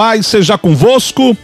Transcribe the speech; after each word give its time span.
paz 0.00 0.28
seja 0.28 0.56
convosco. 0.56 1.36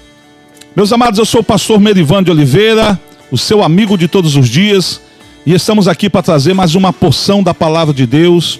Meus 0.74 0.90
amados, 0.90 1.18
eu 1.18 1.26
sou 1.26 1.42
o 1.42 1.44
pastor 1.44 1.78
Merivan 1.78 2.22
de 2.22 2.30
Oliveira, 2.30 2.98
o 3.30 3.36
seu 3.36 3.62
amigo 3.62 3.98
de 3.98 4.08
todos 4.08 4.34
os 4.34 4.48
dias, 4.48 4.98
e 5.44 5.52
estamos 5.52 5.86
aqui 5.86 6.08
para 6.08 6.22
trazer 6.22 6.54
mais 6.54 6.74
uma 6.74 6.90
porção 6.90 7.42
da 7.42 7.52
palavra 7.52 7.92
de 7.92 8.06
Deus, 8.06 8.58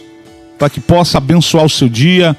para 0.59 0.69
que 0.69 0.81
possa 0.81 1.17
abençoar 1.17 1.65
o 1.65 1.71
seu 1.71 1.89
dia 1.89 2.37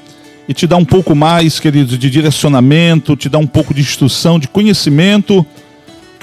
e 0.48 0.54
te 0.54 0.68
dar 0.68 0.76
um 0.76 0.84
pouco 0.84 1.16
mais, 1.16 1.58
querido, 1.58 1.98
de 1.98 2.08
direcionamento, 2.08 3.16
te 3.16 3.28
dar 3.28 3.38
um 3.38 3.46
pouco 3.46 3.74
de 3.74 3.80
instrução, 3.80 4.38
de 4.38 4.46
conhecimento, 4.46 5.44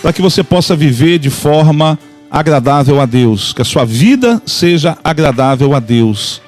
para 0.02 0.14
que 0.14 0.22
você 0.22 0.42
possa 0.42 0.74
viver 0.74 1.20
de 1.20 1.30
forma 1.30 2.00
agradável 2.32 3.02
a 3.02 3.06
Deus, 3.06 3.52
que 3.52 3.62
a 3.62 3.66
sua 3.66 3.84
vida 3.84 4.42
seja 4.46 4.98
agradável 5.04 5.76
a 5.76 5.82
Deus. 5.82 6.42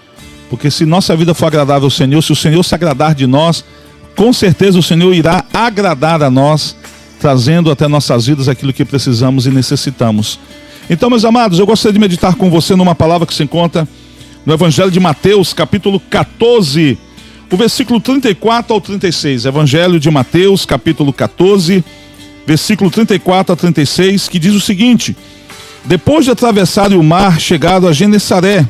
Porque 0.49 0.71
se 0.71 0.85
nossa 0.85 1.13
vida 1.13 1.34
for 1.34 1.48
agradável 1.48 1.88
ao 1.88 1.91
Senhor, 1.91 2.21
se 2.21 2.31
o 2.31 2.38
Senhor 2.38 2.63
se 2.63 2.73
agradar 2.73 3.13
de 3.13 3.27
nós, 3.27 3.65
com 4.17 4.34
certeza 4.34 4.80
o 4.80 4.84
Senhor 4.84 5.13
irá 5.13 5.45
agradar 5.53 6.23
a 6.23 6.30
nós, 6.30 6.76
trazendo 7.20 7.70
até 7.70 7.88
nossas 7.88 8.26
vidas 8.26 8.49
aquilo 8.49 8.73
que 8.73 8.84
precisamos 8.84 9.45
e 9.45 9.52
necessitamos. 9.52 10.40
Então, 10.90 11.07
meus 11.07 11.23
amados, 11.23 11.59
eu 11.59 11.67
gostaria 11.67 11.93
de 11.93 11.99
meditar 11.99 12.34
com 12.34 12.49
você 12.49 12.76
numa 12.76 12.95
palavra 12.95 13.27
que 13.27 13.34
se 13.34 13.43
encontra 13.43 13.88
no 14.43 14.53
Evangelho 14.53 14.90
de 14.90 14.99
Mateus, 14.99 15.53
capítulo 15.53 15.99
14, 15.99 16.98
o 17.52 17.55
versículo 17.55 17.99
34 17.99 18.73
ao 18.73 18.81
36. 18.81 19.45
Evangelho 19.45 19.99
de 19.99 20.09
Mateus, 20.09 20.65
capítulo 20.65 21.13
14, 21.13 21.85
versículo 22.45 22.90
34 22.90 23.54
a 23.54 23.55
36, 23.55 24.27
que 24.27 24.40
diz 24.40 24.55
o 24.55 24.59
seguinte: 24.59 25.15
Depois 25.85 26.26
de 26.26 26.31
atravessarem 26.31 26.98
o 26.98 27.04
mar, 27.04 27.40
chegaram 27.40 27.88
a 27.88 27.93
Genesaré. 27.93 28.68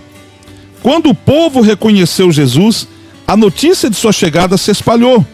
Quando 0.83 1.09
o 1.09 1.15
povo 1.15 1.61
reconheceu 1.61 2.33
Jesus, 2.33 2.85
a 3.25 3.37
notícia 3.37 3.89
de 3.89 3.95
sua 3.95 4.11
chegada 4.11 4.57
se 4.57 4.71
espalhou 4.71 5.25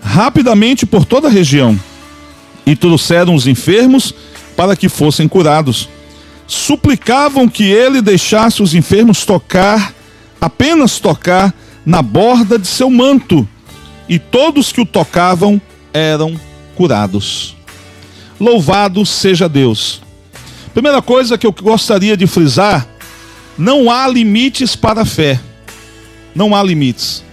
rapidamente 0.00 0.86
por 0.86 1.04
toda 1.04 1.28
a 1.28 1.30
região 1.30 1.78
e 2.66 2.76
trouxeram 2.76 3.34
os 3.34 3.46
enfermos 3.46 4.14
para 4.56 4.76
que 4.76 4.88
fossem 4.88 5.26
curados. 5.28 5.88
Suplicavam 6.46 7.48
que 7.48 7.64
ele 7.64 8.02
deixasse 8.02 8.62
os 8.62 8.74
enfermos 8.74 9.24
tocar, 9.24 9.94
apenas 10.40 10.98
tocar, 10.98 11.54
na 11.84 12.02
borda 12.02 12.58
de 12.58 12.66
seu 12.66 12.90
manto, 12.90 13.48
e 14.08 14.18
todos 14.18 14.72
que 14.72 14.80
o 14.80 14.86
tocavam 14.86 15.60
eram 15.92 16.38
curados. 16.74 17.56
Louvado 18.38 19.04
seja 19.04 19.48
Deus. 19.48 20.00
Primeira 20.72 21.02
coisa 21.02 21.36
que 21.36 21.46
eu 21.46 21.52
gostaria 21.52 22.16
de 22.16 22.26
frisar: 22.26 22.86
não 23.56 23.90
há 23.90 24.06
limites 24.06 24.76
para 24.76 25.02
a 25.02 25.06
fé. 25.06 25.40
Não 26.34 26.54
há 26.54 26.62
limites. 26.62 27.24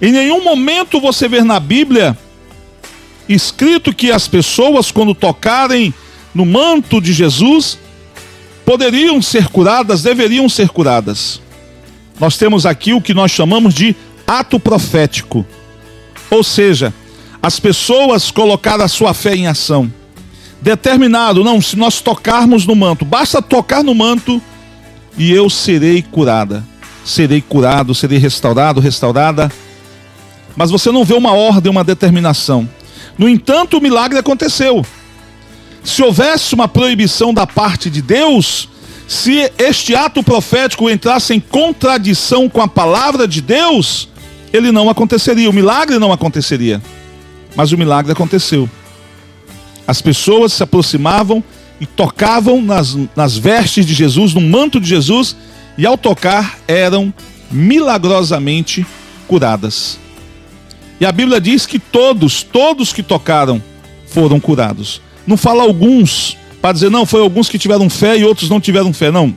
Em 0.00 0.12
nenhum 0.12 0.42
momento 0.42 0.98
você 0.98 1.28
vê 1.28 1.42
na 1.42 1.60
Bíblia 1.60 2.16
escrito 3.28 3.94
que 3.94 4.10
as 4.10 4.26
pessoas, 4.26 4.90
quando 4.90 5.14
tocarem 5.14 5.92
no 6.34 6.46
manto 6.46 7.00
de 7.00 7.12
Jesus, 7.12 7.78
poderiam 8.64 9.20
ser 9.20 9.48
curadas, 9.48 10.02
deveriam 10.02 10.48
ser 10.48 10.70
curadas. 10.70 11.40
Nós 12.18 12.36
temos 12.36 12.64
aqui 12.64 12.94
o 12.94 13.00
que 13.00 13.12
nós 13.12 13.30
chamamos 13.30 13.74
de 13.74 13.94
ato 14.26 14.58
profético. 14.58 15.44
Ou 16.30 16.42
seja, 16.42 16.94
as 17.42 17.60
pessoas 17.60 18.30
colocaram 18.30 18.84
a 18.84 18.88
sua 18.88 19.12
fé 19.12 19.34
em 19.34 19.46
ação. 19.46 19.92
Determinado, 20.62 21.44
não, 21.44 21.60
se 21.60 21.76
nós 21.76 22.00
tocarmos 22.00 22.66
no 22.66 22.74
manto, 22.74 23.04
basta 23.04 23.40
tocar 23.42 23.82
no 23.82 23.94
manto 23.94 24.40
e 25.16 25.30
eu 25.30 25.50
serei 25.50 26.02
curada. 26.02 26.64
Serei 27.04 27.40
curado, 27.40 27.94
serei 27.94 28.18
restaurado, 28.18 28.80
restaurada 28.80 29.50
mas 30.56 30.70
você 30.70 30.90
não 30.90 31.04
vê 31.04 31.14
uma 31.14 31.32
ordem, 31.32 31.70
uma 31.70 31.84
determinação. 31.84 32.68
No 33.16 33.28
entanto, 33.28 33.78
o 33.78 33.80
milagre 33.80 34.18
aconteceu. 34.18 34.84
Se 35.82 36.02
houvesse 36.02 36.54
uma 36.54 36.68
proibição 36.68 37.32
da 37.32 37.46
parte 37.46 37.88
de 37.88 38.02
Deus, 38.02 38.68
se 39.08 39.50
este 39.58 39.94
ato 39.94 40.22
profético 40.22 40.88
entrasse 40.88 41.34
em 41.34 41.40
contradição 41.40 42.48
com 42.48 42.60
a 42.60 42.68
palavra 42.68 43.26
de 43.26 43.40
Deus, 43.40 44.08
ele 44.52 44.70
não 44.70 44.88
aconteceria, 44.88 45.50
o 45.50 45.52
milagre 45.52 45.98
não 45.98 46.12
aconteceria. 46.12 46.80
Mas 47.56 47.72
o 47.72 47.78
milagre 47.78 48.12
aconteceu. 48.12 48.68
As 49.86 50.00
pessoas 50.00 50.52
se 50.52 50.62
aproximavam 50.62 51.42
e 51.80 51.86
tocavam 51.86 52.62
nas, 52.62 52.96
nas 53.16 53.36
vestes 53.36 53.84
de 53.84 53.94
Jesus, 53.94 54.34
no 54.34 54.40
manto 54.40 54.78
de 54.78 54.88
Jesus, 54.88 55.34
e 55.76 55.86
ao 55.86 55.96
tocar 55.96 56.58
eram 56.68 57.12
milagrosamente 57.50 58.86
curadas. 59.26 59.98
E 61.00 61.06
a 61.06 61.10
Bíblia 61.10 61.40
diz 61.40 61.64
que 61.64 61.78
todos, 61.78 62.42
todos 62.42 62.92
que 62.92 63.02
tocaram 63.02 63.62
foram 64.06 64.38
curados. 64.38 65.00
Não 65.26 65.36
fala 65.36 65.62
alguns, 65.62 66.36
para 66.60 66.72
dizer, 66.72 66.90
não, 66.90 67.06
foi 67.06 67.22
alguns 67.22 67.48
que 67.48 67.58
tiveram 67.58 67.88
fé 67.88 68.18
e 68.18 68.24
outros 68.24 68.50
não 68.50 68.60
tiveram 68.60 68.92
fé. 68.92 69.10
Não. 69.10 69.34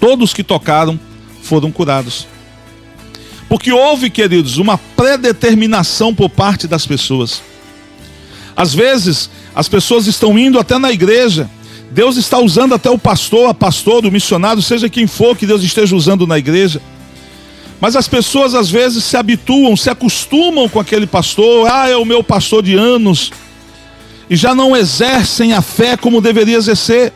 Todos 0.00 0.34
que 0.34 0.42
tocaram 0.42 0.98
foram 1.40 1.70
curados. 1.70 2.26
Porque 3.48 3.70
houve, 3.70 4.10
queridos, 4.10 4.58
uma 4.58 4.76
predeterminação 4.76 6.12
por 6.12 6.28
parte 6.28 6.66
das 6.66 6.84
pessoas. 6.84 7.40
Às 8.56 8.74
vezes, 8.74 9.30
as 9.54 9.68
pessoas 9.68 10.08
estão 10.08 10.36
indo 10.36 10.58
até 10.58 10.78
na 10.78 10.90
igreja. 10.90 11.48
Deus 11.92 12.16
está 12.16 12.38
usando 12.38 12.74
até 12.74 12.90
o 12.90 12.98
pastor, 12.98 13.48
a 13.48 13.54
pastor, 13.54 14.04
o 14.04 14.10
missionário, 14.10 14.62
seja 14.62 14.88
quem 14.88 15.06
for 15.06 15.36
que 15.36 15.46
Deus 15.46 15.62
esteja 15.62 15.94
usando 15.94 16.26
na 16.26 16.38
igreja 16.38 16.80
mas 17.82 17.96
as 17.96 18.06
pessoas 18.06 18.54
às 18.54 18.70
vezes 18.70 19.02
se 19.02 19.16
habituam, 19.16 19.76
se 19.76 19.90
acostumam 19.90 20.68
com 20.68 20.78
aquele 20.78 21.04
pastor, 21.04 21.68
ah, 21.68 21.88
é 21.88 21.96
o 21.96 22.04
meu 22.04 22.22
pastor 22.22 22.62
de 22.62 22.76
anos, 22.76 23.32
e 24.30 24.36
já 24.36 24.54
não 24.54 24.76
exercem 24.76 25.52
a 25.52 25.60
fé 25.60 25.96
como 25.96 26.20
deveria 26.20 26.56
exercer. 26.56 27.12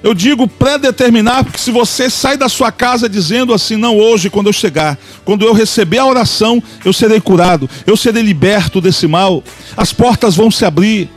Eu 0.00 0.14
digo 0.14 0.46
predeterminar, 0.46 1.42
porque 1.42 1.58
se 1.58 1.72
você 1.72 2.08
sai 2.08 2.36
da 2.36 2.48
sua 2.48 2.70
casa 2.70 3.08
dizendo 3.08 3.52
assim, 3.52 3.74
não, 3.74 3.98
hoje, 3.98 4.30
quando 4.30 4.46
eu 4.46 4.52
chegar, 4.52 4.96
quando 5.24 5.44
eu 5.44 5.52
receber 5.52 5.98
a 5.98 6.06
oração, 6.06 6.62
eu 6.84 6.92
serei 6.92 7.20
curado, 7.20 7.68
eu 7.84 7.96
serei 7.96 8.22
liberto 8.22 8.80
desse 8.80 9.08
mal, 9.08 9.42
as 9.76 9.92
portas 9.92 10.36
vão 10.36 10.52
se 10.52 10.64
abrir. 10.64 11.10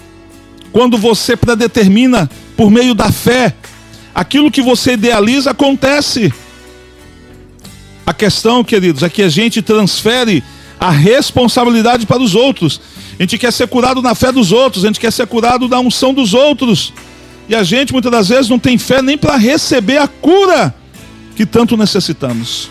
Quando 0.71 0.97
você 0.97 1.37
predetermina 1.37 2.27
por 2.57 2.71
meio 2.71 2.95
da 2.95 3.11
fé, 3.11 3.53
aquilo 4.15 4.49
que 4.49 4.63
você 4.63 4.93
idealiza 4.93 5.51
acontece. 5.51 6.33
A 8.05 8.13
questão, 8.13 8.63
queridos, 8.63 9.03
é 9.03 9.09
que 9.09 9.21
a 9.21 9.29
gente 9.29 9.61
transfere 9.61 10.43
a 10.79 10.89
responsabilidade 10.89 12.05
para 12.05 12.21
os 12.21 12.33
outros. 12.33 12.81
A 13.19 13.21
gente 13.21 13.37
quer 13.37 13.53
ser 13.53 13.67
curado 13.67 14.01
na 14.01 14.15
fé 14.15 14.31
dos 14.31 14.51
outros, 14.51 14.83
a 14.83 14.87
gente 14.87 14.99
quer 14.99 15.11
ser 15.11 15.27
curado 15.27 15.67
na 15.69 15.79
unção 15.79 16.13
dos 16.13 16.33
outros. 16.33 16.91
E 17.47 17.53
a 17.53 17.63
gente 17.63 17.93
muitas 17.93 18.11
das 18.11 18.29
vezes 18.29 18.49
não 18.49 18.57
tem 18.57 18.77
fé 18.77 19.01
nem 19.01 19.17
para 19.17 19.35
receber 19.35 19.97
a 19.97 20.07
cura 20.07 20.73
que 21.35 21.45
tanto 21.45 21.77
necessitamos. 21.77 22.69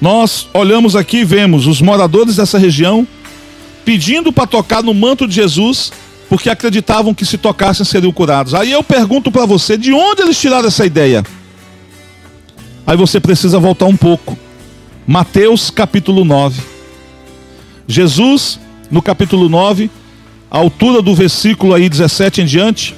Nós 0.00 0.48
olhamos 0.52 0.96
aqui 0.96 1.18
e 1.18 1.24
vemos 1.24 1.68
os 1.68 1.80
moradores 1.80 2.36
dessa 2.36 2.58
região 2.58 3.06
pedindo 3.84 4.32
para 4.32 4.46
tocar 4.46 4.82
no 4.82 4.94
manto 4.94 5.28
de 5.28 5.34
Jesus, 5.34 5.92
porque 6.28 6.50
acreditavam 6.50 7.14
que 7.14 7.24
se 7.24 7.38
tocassem 7.38 7.84
seriam 7.84 8.12
curados. 8.12 8.54
Aí 8.54 8.72
eu 8.72 8.82
pergunto 8.82 9.30
para 9.30 9.46
você, 9.46 9.76
de 9.76 9.92
onde 9.92 10.22
eles 10.22 10.40
tiraram 10.40 10.66
essa 10.66 10.84
ideia? 10.84 11.24
Aí 12.86 12.96
você 12.96 13.20
precisa 13.20 13.58
voltar 13.58 13.86
um 13.86 13.96
pouco. 13.96 14.36
Mateus 15.06 15.70
capítulo 15.70 16.24
9. 16.24 16.62
Jesus, 17.86 18.58
no 18.90 19.00
capítulo 19.00 19.48
9, 19.48 19.90
a 20.50 20.58
altura 20.58 21.00
do 21.00 21.14
versículo 21.14 21.74
aí 21.74 21.88
17 21.88 22.42
em 22.42 22.44
diante, 22.44 22.94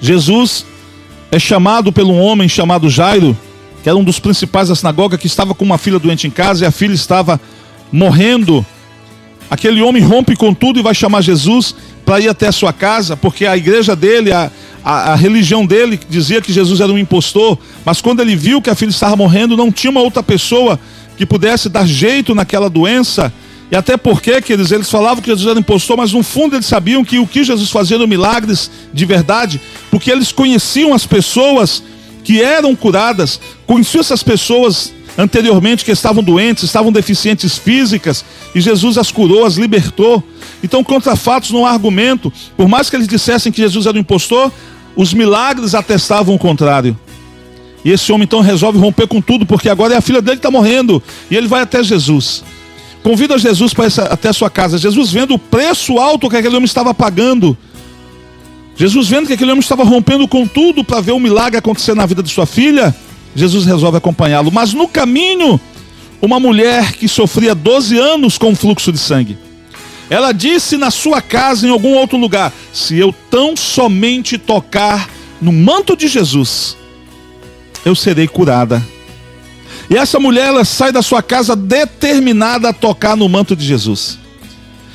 Jesus 0.00 0.66
é 1.30 1.38
chamado 1.38 1.92
por 1.92 2.04
um 2.04 2.20
homem 2.20 2.48
chamado 2.48 2.90
Jairo, 2.90 3.36
que 3.82 3.88
era 3.88 3.98
um 3.98 4.04
dos 4.04 4.18
principais 4.18 4.68
da 4.68 4.74
sinagoga, 4.74 5.18
que 5.18 5.26
estava 5.26 5.54
com 5.54 5.64
uma 5.64 5.78
filha 5.78 5.98
doente 5.98 6.26
em 6.26 6.30
casa 6.30 6.64
e 6.64 6.66
a 6.66 6.70
filha 6.70 6.94
estava 6.94 7.40
morrendo. 7.90 8.64
Aquele 9.48 9.80
homem 9.80 10.02
rompe 10.02 10.34
com 10.36 10.52
tudo 10.52 10.78
e 10.78 10.82
vai 10.82 10.94
chamar 10.94 11.22
Jesus 11.22 11.74
para 12.04 12.20
ir 12.20 12.28
até 12.28 12.48
a 12.48 12.52
sua 12.52 12.72
casa, 12.72 13.16
porque 13.16 13.46
a 13.46 13.56
igreja 13.56 13.94
dele, 13.96 14.32
a, 14.32 14.50
a, 14.86 15.14
a, 15.14 15.14
religião 15.16 15.66
dele 15.66 15.98
dizia 16.08 16.40
que 16.40 16.52
Jesus 16.52 16.80
era 16.80 16.92
um 16.92 16.96
impostor, 16.96 17.58
mas 17.84 18.00
quando 18.00 18.20
ele 18.20 18.36
viu 18.36 18.62
que 18.62 18.70
a 18.70 18.74
filha 18.76 18.90
estava 18.90 19.16
morrendo, 19.16 19.56
não 19.56 19.72
tinha 19.72 19.90
uma 19.90 20.00
outra 20.00 20.22
pessoa 20.22 20.78
que 21.16 21.26
pudesse 21.26 21.68
dar 21.68 21.84
jeito 21.84 22.36
naquela 22.36 22.70
doença. 22.70 23.32
E 23.68 23.74
até 23.74 23.96
porque 23.96 24.40
que 24.40 24.52
eles, 24.52 24.70
eles 24.70 24.88
falavam 24.88 25.20
que 25.20 25.28
Jesus 25.28 25.50
era 25.50 25.58
impostor, 25.58 25.96
mas 25.96 26.12
no 26.12 26.22
fundo 26.22 26.54
eles 26.54 26.66
sabiam 26.66 27.04
que 27.04 27.18
o 27.18 27.26
que 27.26 27.42
Jesus 27.42 27.68
fazia 27.68 27.96
eram 27.96 28.06
milagres 28.06 28.70
de 28.94 29.04
verdade, 29.04 29.60
porque 29.90 30.08
eles 30.08 30.30
conheciam 30.30 30.94
as 30.94 31.04
pessoas 31.04 31.82
que 32.22 32.40
eram 32.40 32.76
curadas, 32.76 33.40
conheciam 33.66 34.00
essas 34.00 34.22
pessoas 34.22 34.94
anteriormente 35.18 35.84
que 35.84 35.90
estavam 35.90 36.22
doentes, 36.22 36.62
estavam 36.62 36.92
deficientes 36.92 37.58
físicas, 37.58 38.24
e 38.54 38.60
Jesus 38.60 38.98
as 38.98 39.10
curou, 39.10 39.44
as 39.44 39.56
libertou. 39.56 40.22
Então, 40.62 40.84
contra 40.84 41.16
fatos 41.16 41.50
não 41.50 41.66
há 41.66 41.70
argumento. 41.70 42.32
Por 42.56 42.68
mais 42.68 42.88
que 42.88 42.94
eles 42.94 43.08
dissessem 43.08 43.50
que 43.50 43.60
Jesus 43.60 43.86
era 43.86 43.96
um 43.96 44.00
impostor, 44.00 44.52
os 44.96 45.12
milagres 45.12 45.74
atestavam 45.74 46.34
o 46.34 46.38
contrário. 46.38 46.98
E 47.84 47.90
esse 47.90 48.10
homem 48.10 48.24
então 48.24 48.40
resolve 48.40 48.78
romper 48.78 49.06
com 49.06 49.20
tudo, 49.20 49.46
porque 49.46 49.68
agora 49.68 49.94
é 49.94 49.96
a 49.96 50.00
filha 50.00 50.20
dele 50.20 50.38
está 50.38 50.50
morrendo. 50.50 51.00
E 51.30 51.36
ele 51.36 51.46
vai 51.46 51.60
até 51.60 51.84
Jesus. 51.84 52.42
Convida 53.02 53.38
Jesus 53.38 53.72
para 53.72 53.86
até 54.10 54.30
a 54.30 54.32
sua 54.32 54.50
casa. 54.50 54.76
Jesus 54.76 55.12
vendo 55.12 55.34
o 55.34 55.38
preço 55.38 55.98
alto 55.98 56.28
que 56.28 56.36
aquele 56.36 56.56
homem 56.56 56.64
estava 56.64 56.92
pagando. 56.92 57.56
Jesus 58.76 59.06
vendo 59.06 59.28
que 59.28 59.34
aquele 59.34 59.52
homem 59.52 59.60
estava 59.60 59.84
rompendo 59.84 60.26
com 60.26 60.46
tudo 60.48 60.82
para 60.82 61.00
ver 61.00 61.12
o 61.12 61.20
milagre 61.20 61.58
acontecer 61.58 61.94
na 61.94 62.04
vida 62.04 62.22
de 62.22 62.30
sua 62.30 62.46
filha. 62.46 62.92
Jesus 63.36 63.64
resolve 63.64 63.98
acompanhá-lo. 63.98 64.50
Mas 64.50 64.72
no 64.72 64.88
caminho, 64.88 65.60
uma 66.20 66.40
mulher 66.40 66.92
que 66.94 67.06
sofria 67.06 67.54
12 67.54 67.96
anos 67.96 68.36
com 68.36 68.54
fluxo 68.56 68.90
de 68.90 68.98
sangue. 68.98 69.38
Ela 70.08 70.32
disse 70.32 70.76
na 70.76 70.90
sua 70.90 71.20
casa, 71.20 71.66
em 71.66 71.70
algum 71.70 71.94
outro 71.94 72.16
lugar: 72.16 72.52
Se 72.72 72.96
eu 72.96 73.14
tão 73.30 73.56
somente 73.56 74.38
tocar 74.38 75.08
no 75.40 75.52
manto 75.52 75.96
de 75.96 76.08
Jesus, 76.08 76.76
eu 77.84 77.94
serei 77.94 78.28
curada. 78.28 78.84
E 79.88 79.96
essa 79.96 80.18
mulher, 80.18 80.48
ela 80.48 80.64
sai 80.64 80.90
da 80.90 81.02
sua 81.02 81.22
casa 81.22 81.54
determinada 81.54 82.68
a 82.68 82.72
tocar 82.72 83.16
no 83.16 83.28
manto 83.28 83.54
de 83.54 83.64
Jesus. 83.64 84.18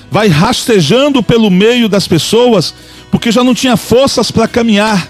Vai 0.10 0.28
rastejando 0.28 1.24
pelo 1.24 1.50
meio 1.50 1.88
das 1.88 2.07
pessoas, 2.07 2.74
porque 3.10 3.31
já 3.31 3.44
não 3.44 3.54
tinha 3.54 3.78
forças 3.78 4.30
para 4.31 4.48
caminhar. 4.48 5.10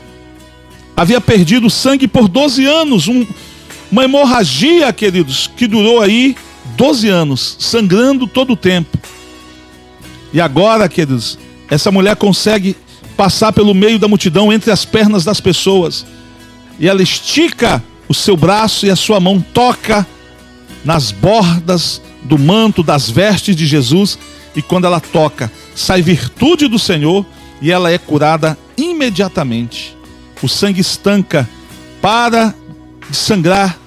Havia 0.95 1.19
perdido 1.19 1.69
sangue 1.69 2.07
por 2.07 2.27
12 2.27 2.63
anos, 2.65 3.07
um, 3.07 3.25
uma 3.91 4.03
hemorragia, 4.03 4.93
queridos, 4.93 5.49
que 5.57 5.65
durou 5.65 5.99
aí 5.99 6.35
12 6.77 7.09
anos, 7.09 7.55
sangrando 7.59 8.27
todo 8.27 8.53
o 8.53 8.57
tempo. 8.57 8.99
E 10.33 10.39
agora, 10.39 10.87
queridos, 10.87 11.37
essa 11.69 11.91
mulher 11.91 12.15
consegue 12.15 12.75
passar 13.15 13.51
pelo 13.51 13.73
meio 13.73 13.99
da 13.99 14.07
multidão, 14.07 14.51
entre 14.51 14.71
as 14.71 14.85
pernas 14.85 15.23
das 15.23 15.39
pessoas. 15.39 16.05
E 16.79 16.87
ela 16.87 17.01
estica 17.01 17.83
o 18.07 18.13
seu 18.13 18.35
braço 18.35 18.85
e 18.85 18.89
a 18.89 18.95
sua 18.95 19.19
mão 19.19 19.39
toca 19.53 20.05
nas 20.83 21.11
bordas 21.11 22.01
do 22.23 22.37
manto, 22.37 22.81
das 22.81 23.09
vestes 23.09 23.55
de 23.55 23.65
Jesus. 23.65 24.17
E 24.55 24.61
quando 24.61 24.85
ela 24.85 24.99
toca, 24.99 25.51
sai 25.75 26.01
virtude 26.01 26.67
do 26.67 26.79
Senhor 26.79 27.25
e 27.61 27.71
ela 27.71 27.91
é 27.91 27.97
curada 27.97 28.57
imediatamente. 28.77 29.95
O 30.41 30.47
sangue 30.47 30.81
estanca, 30.81 31.47
para 32.01 32.55
de 33.09 33.15
sangrar. 33.15 33.77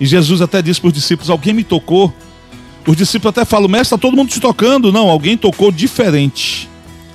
E 0.00 0.06
Jesus 0.06 0.40
até 0.40 0.60
disse 0.60 0.80
para 0.80 0.88
os 0.88 0.94
discípulos: 0.94 1.30
Alguém 1.30 1.54
me 1.54 1.62
tocou. 1.62 2.12
Os 2.86 2.96
discípulos 2.96 3.30
até 3.30 3.44
falam, 3.44 3.68
mestre, 3.68 3.94
está 3.94 3.98
todo 3.98 4.16
mundo 4.16 4.30
te 4.30 4.40
tocando. 4.40 4.92
Não, 4.92 5.08
alguém 5.08 5.36
tocou 5.36 5.70
diferente. 5.70 6.68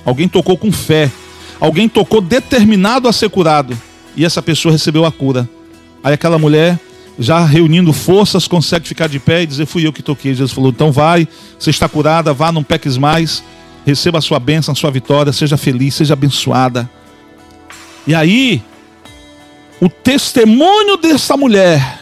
Alguém 0.04 0.28
tocou 0.28 0.56
com 0.56 0.70
fé. 0.70 1.10
Alguém 1.58 1.88
tocou 1.88 2.20
determinado 2.20 3.08
a 3.08 3.12
ser 3.12 3.28
curado. 3.28 3.76
E 4.16 4.24
essa 4.24 4.40
pessoa 4.40 4.72
recebeu 4.72 5.04
a 5.04 5.12
cura. 5.12 5.48
Aí 6.02 6.14
aquela 6.14 6.38
mulher, 6.38 6.78
já 7.18 7.44
reunindo 7.44 7.92
forças, 7.92 8.46
consegue 8.46 8.86
ficar 8.86 9.08
de 9.08 9.18
pé 9.18 9.42
e 9.42 9.46
dizer: 9.46 9.66
Fui 9.66 9.86
eu 9.86 9.92
que 9.92 10.02
toquei. 10.02 10.32
Jesus 10.32 10.52
falou: 10.52 10.70
Então 10.70 10.92
vai, 10.92 11.26
você 11.58 11.70
está 11.70 11.88
curada, 11.88 12.32
vá, 12.32 12.52
não 12.52 12.62
peques 12.62 12.96
mais. 12.96 13.42
Receba 13.84 14.18
a 14.18 14.22
sua 14.22 14.38
bênção, 14.38 14.72
a 14.72 14.74
sua 14.74 14.90
vitória, 14.90 15.32
seja 15.32 15.56
feliz, 15.56 15.94
seja 15.94 16.14
abençoada. 16.14 16.88
E 18.06 18.14
aí, 18.14 18.62
o 19.80 19.88
testemunho 19.88 20.96
dessa 20.96 21.36
mulher, 21.36 22.00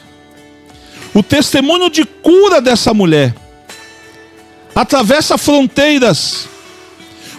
o 1.13 1.23
testemunho 1.23 1.91
de 1.91 2.05
cura 2.05 2.61
dessa 2.61 2.93
mulher, 2.95 3.35
atravessa 4.75 5.38
fronteiras. 5.38 6.49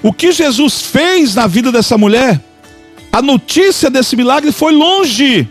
O 0.02 0.14
que 0.14 0.32
Jesus 0.32 0.82
fez 0.82 1.36
na 1.36 1.48
vida 1.48 1.72
dessa 1.72 1.98
mulher, 1.98 2.40
a 3.12 3.22
notícia 3.22 3.90
desse 3.90 4.16
milagre 4.16 4.52
foi 4.52 4.72
longe, 4.72 5.48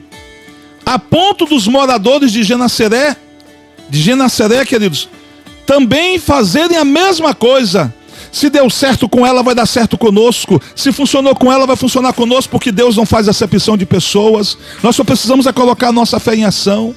a 0.86 0.98
ponto 0.98 1.44
dos 1.44 1.66
moradores 1.66 2.32
de 2.32 2.42
Genaceré, 2.42 3.16
de 3.88 4.00
Genaceré, 4.00 4.64
queridos, 4.64 5.08
também 5.66 6.19
fazerem 6.19 6.76
a 6.76 6.84
mesma 6.84 7.34
coisa. 7.34 7.92
Se 8.30 8.50
deu 8.50 8.69
certo 8.69 9.08
com 9.08 9.26
ela, 9.26 9.42
vai 9.42 9.54
dar 9.54 9.66
certo 9.66 9.96
conosco. 9.96 10.60
Se 10.75 10.92
funcionou 10.92 11.34
com 11.37 11.52
ela, 11.52 11.66
vai 11.66 11.76
funcionar 11.76 12.12
conosco, 12.12 12.50
porque 12.50 12.72
Deus 12.72 12.96
não 12.96 13.06
faz 13.06 13.28
acepção 13.28 13.76
de 13.76 13.87
pessoas. 13.87 14.58
Nós 14.82 14.96
só 14.96 15.04
precisamos 15.04 15.46
é 15.46 15.52
colocar 15.52 15.88
a 15.88 15.92
nossa 15.92 16.19
fé 16.19 16.34
em 16.34 16.44
ação. 16.44 16.94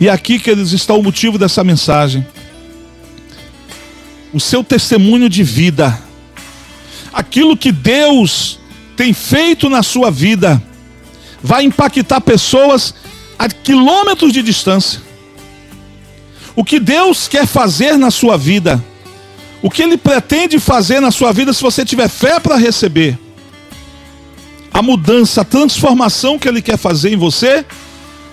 E 0.00 0.08
aqui, 0.08 0.38
queridos, 0.38 0.72
está 0.72 0.94
o 0.94 1.02
motivo 1.02 1.38
dessa 1.38 1.64
mensagem 1.64 2.24
o 4.36 4.40
seu 4.40 4.62
testemunho 4.62 5.30
de 5.30 5.42
vida, 5.42 5.98
aquilo 7.10 7.56
que 7.56 7.72
Deus 7.72 8.58
tem 8.94 9.14
feito 9.14 9.70
na 9.70 9.82
sua 9.82 10.10
vida, 10.10 10.62
vai 11.42 11.64
impactar 11.64 12.20
pessoas 12.20 12.94
a 13.38 13.48
quilômetros 13.48 14.34
de 14.34 14.42
distância. 14.42 15.00
O 16.54 16.62
que 16.62 16.78
Deus 16.78 17.28
quer 17.28 17.46
fazer 17.46 17.96
na 17.96 18.10
sua 18.10 18.36
vida, 18.36 18.84
o 19.62 19.70
que 19.70 19.82
Ele 19.82 19.96
pretende 19.96 20.58
fazer 20.58 21.00
na 21.00 21.10
sua 21.10 21.32
vida, 21.32 21.54
se 21.54 21.62
você 21.62 21.82
tiver 21.82 22.08
fé 22.10 22.38
para 22.38 22.56
receber, 22.56 23.18
a 24.70 24.82
mudança, 24.82 25.40
a 25.40 25.44
transformação 25.44 26.38
que 26.38 26.46
Ele 26.46 26.60
quer 26.60 26.76
fazer 26.76 27.10
em 27.10 27.16
você, 27.16 27.64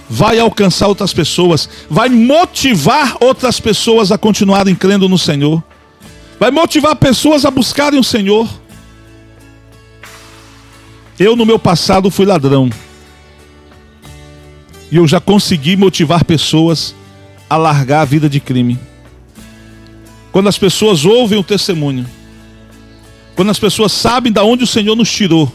vai 0.10 0.38
alcançar 0.38 0.90
outras 0.90 1.14
pessoas, 1.14 1.70
vai 1.90 2.10
motivar 2.10 3.16
outras 3.22 3.58
pessoas 3.62 4.12
a 4.12 4.18
continuarem 4.18 4.76
crendo 4.76 5.08
no 5.08 5.18
Senhor 5.18 5.64
vai 6.44 6.52
motivar 6.52 6.94
pessoas 6.98 7.46
a 7.46 7.50
buscarem 7.50 7.98
o 7.98 8.04
Senhor. 8.04 8.50
Eu, 11.18 11.38
no 11.38 11.46
meu 11.46 11.58
passado, 11.58 12.12
fui 12.12 12.26
ladrão. 12.26 12.70
E 14.92 14.98
eu 14.98 15.08
já 15.08 15.22
consegui 15.22 15.78
motivar 15.78 16.26
pessoas 16.26 16.94
a 17.50 17.56
largar 17.56 18.02
a 18.02 18.06
vida 18.06 18.28
de 18.28 18.42
crime. 18.42 18.78
Quando 20.34 20.50
as 20.50 20.58
pessoas 20.58 21.06
ouvem 21.06 21.40
o 21.40 21.44
testemunho, 21.46 22.06
quando 23.38 23.50
as 23.50 23.58
pessoas 23.58 23.94
sabem 23.94 24.30
de 24.30 24.42
onde 24.42 24.66
o 24.66 24.68
Senhor 24.68 24.98
nos 24.98 25.10
tirou 25.10 25.50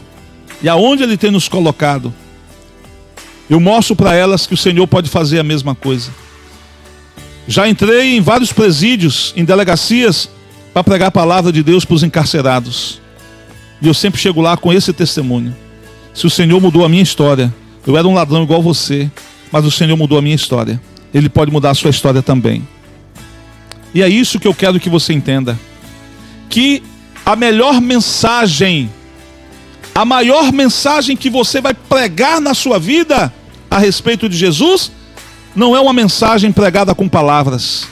e 0.59 0.67
aonde 0.67 1.03
Ele 1.03 1.17
tem 1.17 1.29
nos 1.29 1.47
colocado, 1.47 2.11
eu 3.47 3.59
mostro 3.59 3.95
para 3.95 4.15
elas 4.15 4.47
que 4.47 4.55
o 4.55 4.57
Senhor 4.57 4.87
pode 4.87 5.07
fazer 5.07 5.37
a 5.37 5.43
mesma 5.43 5.75
coisa. 5.75 6.11
Já 7.47 7.69
entrei 7.69 8.17
em 8.17 8.21
vários 8.21 8.51
presídios, 8.51 9.35
em 9.37 9.45
delegacias, 9.45 10.27
para 10.73 10.83
pregar 10.83 11.07
a 11.07 11.11
palavra 11.11 11.51
de 11.51 11.63
Deus 11.63 11.85
para 11.85 11.95
os 11.95 12.03
encarcerados. 12.03 13.01
E 13.81 13.87
eu 13.87 13.93
sempre 13.93 14.19
chego 14.19 14.41
lá 14.41 14.57
com 14.57 14.73
esse 14.73 14.91
testemunho. 14.91 15.55
Se 16.13 16.27
o 16.27 16.29
Senhor 16.29 16.59
mudou 16.59 16.83
a 16.83 16.89
minha 16.89 17.03
história, 17.03 17.53
eu 17.85 17.97
era 17.97 18.07
um 18.07 18.13
ladrão 18.13 18.43
igual 18.43 18.61
você, 18.61 19.09
mas 19.51 19.65
o 19.65 19.71
Senhor 19.71 19.95
mudou 19.95 20.17
a 20.17 20.21
minha 20.21 20.35
história. 20.35 20.79
Ele 21.13 21.29
pode 21.29 21.51
mudar 21.51 21.71
a 21.71 21.75
sua 21.75 21.89
história 21.89 22.21
também. 22.21 22.67
E 23.93 24.01
é 24.01 24.09
isso 24.09 24.39
que 24.39 24.47
eu 24.47 24.53
quero 24.53 24.79
que 24.79 24.89
você 24.89 25.13
entenda. 25.13 25.57
Que 26.49 26.83
a 27.25 27.35
melhor 27.35 27.79
mensagem, 27.81 28.89
a 29.95 30.05
maior 30.05 30.51
mensagem 30.51 31.15
que 31.15 31.29
você 31.29 31.61
vai 31.61 31.73
pregar 31.73 32.39
na 32.39 32.53
sua 32.53 32.77
vida 32.77 33.33
a 33.69 33.77
respeito 33.77 34.27
de 34.27 34.37
Jesus, 34.37 34.91
não 35.55 35.75
é 35.75 35.79
uma 35.79 35.93
mensagem 35.93 36.51
pregada 36.51 36.93
com 36.93 37.07
palavras, 37.07 37.87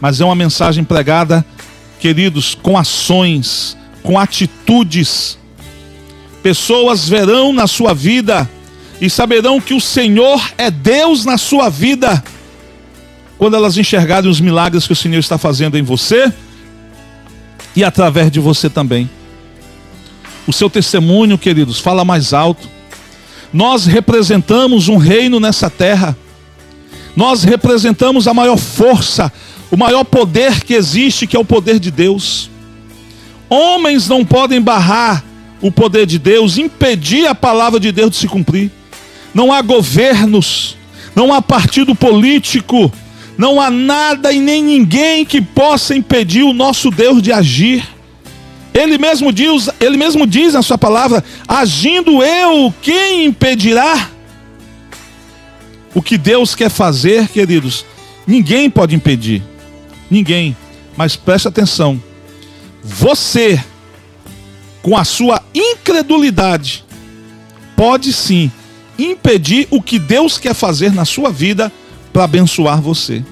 mas 0.00 0.20
é 0.20 0.24
uma 0.24 0.34
mensagem 0.34 0.84
pregada 0.84 1.44
queridos, 1.98 2.54
com 2.54 2.76
ações, 2.76 3.76
com 4.02 4.18
atitudes. 4.18 5.38
Pessoas 6.42 7.08
verão 7.08 7.52
na 7.52 7.66
sua 7.66 7.92
vida 7.92 8.48
e 9.00 9.08
saberão 9.08 9.60
que 9.60 9.74
o 9.74 9.80
Senhor 9.80 10.40
é 10.56 10.70
Deus 10.70 11.24
na 11.24 11.38
sua 11.38 11.68
vida. 11.68 12.22
Quando 13.36 13.54
elas 13.54 13.76
enxergarem 13.76 14.30
os 14.30 14.40
milagres 14.40 14.86
que 14.86 14.92
o 14.92 14.96
Senhor 14.96 15.18
está 15.18 15.38
fazendo 15.38 15.78
em 15.78 15.82
você 15.82 16.32
e 17.76 17.84
através 17.84 18.30
de 18.30 18.40
você 18.40 18.68
também. 18.68 19.08
O 20.46 20.52
seu 20.52 20.68
testemunho, 20.68 21.38
queridos, 21.38 21.78
fala 21.78 22.04
mais 22.04 22.32
alto. 22.32 22.68
Nós 23.52 23.86
representamos 23.86 24.88
um 24.88 24.96
reino 24.96 25.38
nessa 25.38 25.70
terra. 25.70 26.16
Nós 27.14 27.44
representamos 27.44 28.26
a 28.26 28.34
maior 28.34 28.56
força, 28.56 29.32
o 29.70 29.76
maior 29.76 30.04
poder 30.04 30.64
que 30.64 30.74
existe, 30.74 31.26
que 31.26 31.36
é 31.36 31.40
o 31.40 31.44
poder 31.44 31.78
de 31.78 31.90
Deus. 31.90 32.50
Homens 33.48 34.08
não 34.08 34.24
podem 34.24 34.60
barrar 34.60 35.24
o 35.60 35.70
poder 35.70 36.06
de 36.06 36.18
Deus, 36.18 36.58
impedir 36.58 37.26
a 37.26 37.34
palavra 37.34 37.80
de 37.80 37.90
Deus 37.90 38.10
de 38.10 38.16
se 38.16 38.28
cumprir. 38.28 38.70
Não 39.34 39.52
há 39.52 39.60
governos, 39.60 40.76
não 41.14 41.32
há 41.32 41.42
partido 41.42 41.94
político, 41.94 42.92
não 43.36 43.60
há 43.60 43.70
nada 43.70 44.32
e 44.32 44.40
nem 44.40 44.62
ninguém 44.62 45.24
que 45.24 45.40
possa 45.40 45.94
impedir 45.94 46.42
o 46.42 46.52
nosso 46.52 46.90
Deus 46.90 47.22
de 47.22 47.32
agir. 47.32 47.86
Ele 48.72 48.98
mesmo 48.98 49.32
diz, 49.32 49.68
ele 49.80 49.96
mesmo 49.96 50.26
diz 50.26 50.54
na 50.54 50.62
sua 50.62 50.78
palavra: 50.78 51.24
agindo 51.46 52.22
eu, 52.22 52.72
quem 52.80 53.26
impedirá? 53.26 54.10
O 55.94 56.02
que 56.02 56.18
Deus 56.18 56.54
quer 56.54 56.70
fazer, 56.70 57.28
queridos, 57.28 57.84
ninguém 58.26 58.70
pode 58.70 58.94
impedir. 58.94 59.42
Ninguém. 60.10 60.56
Mas 60.96 61.16
preste 61.16 61.48
atenção. 61.48 62.02
Você, 62.82 63.62
com 64.82 64.96
a 64.96 65.04
sua 65.04 65.42
incredulidade, 65.54 66.84
pode 67.76 68.12
sim 68.12 68.50
impedir 68.98 69.68
o 69.70 69.80
que 69.80 69.98
Deus 69.98 70.38
quer 70.38 70.54
fazer 70.54 70.92
na 70.92 71.04
sua 71.04 71.30
vida 71.30 71.70
para 72.12 72.24
abençoar 72.24 72.80
você. 72.80 73.22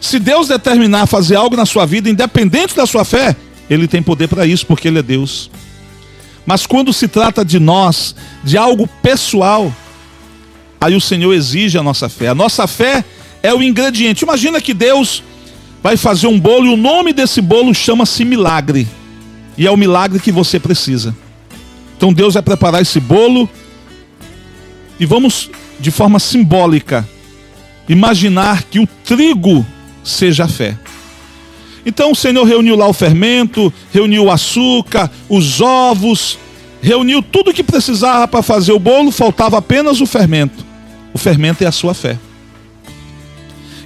Se 0.00 0.18
Deus 0.18 0.48
determinar 0.48 1.06
fazer 1.06 1.36
algo 1.36 1.56
na 1.56 1.66
sua 1.66 1.86
vida, 1.86 2.10
independente 2.10 2.74
da 2.74 2.86
sua 2.86 3.04
fé, 3.04 3.36
Ele 3.68 3.86
tem 3.86 4.02
poder 4.02 4.28
para 4.28 4.46
isso, 4.46 4.66
porque 4.66 4.88
Ele 4.88 4.98
é 4.98 5.02
Deus. 5.02 5.50
Mas 6.44 6.66
quando 6.66 6.92
se 6.92 7.08
trata 7.08 7.44
de 7.44 7.58
nós, 7.58 8.14
de 8.44 8.56
algo 8.56 8.88
pessoal, 9.02 9.74
aí 10.80 10.94
o 10.94 11.00
Senhor 11.00 11.32
exige 11.32 11.76
a 11.76 11.82
nossa 11.82 12.08
fé. 12.08 12.28
A 12.28 12.34
nossa 12.34 12.66
fé 12.66 13.04
é 13.42 13.52
o 13.52 13.62
ingrediente. 13.62 14.24
Imagina 14.24 14.60
que 14.60 14.72
Deus 14.72 15.22
vai 15.86 15.96
fazer 15.96 16.26
um 16.26 16.40
bolo 16.40 16.66
e 16.66 16.74
o 16.74 16.76
nome 16.76 17.12
desse 17.12 17.40
bolo 17.40 17.72
chama-se 17.72 18.24
milagre. 18.24 18.88
E 19.56 19.68
é 19.68 19.70
o 19.70 19.76
milagre 19.76 20.18
que 20.18 20.32
você 20.32 20.58
precisa. 20.58 21.16
Então 21.96 22.12
Deus 22.12 22.34
vai 22.34 22.42
preparar 22.42 22.82
esse 22.82 22.98
bolo 22.98 23.48
e 24.98 25.06
vamos, 25.06 25.48
de 25.78 25.92
forma 25.92 26.18
simbólica, 26.18 27.08
imaginar 27.88 28.64
que 28.64 28.80
o 28.80 28.88
trigo 29.04 29.64
seja 30.02 30.46
a 30.46 30.48
fé. 30.48 30.76
Então 31.86 32.10
o 32.10 32.16
Senhor 32.16 32.42
reuniu 32.42 32.74
lá 32.74 32.88
o 32.88 32.92
fermento, 32.92 33.72
reuniu 33.92 34.24
o 34.24 34.30
açúcar, 34.32 35.08
os 35.28 35.60
ovos, 35.60 36.36
reuniu 36.82 37.22
tudo 37.22 37.54
que 37.54 37.62
precisava 37.62 38.26
para 38.26 38.42
fazer 38.42 38.72
o 38.72 38.80
bolo, 38.80 39.12
faltava 39.12 39.58
apenas 39.58 40.00
o 40.00 40.06
fermento. 40.06 40.66
O 41.14 41.18
fermento 41.18 41.62
é 41.62 41.66
a 41.68 41.72
sua 41.72 41.94
fé. 41.94 42.18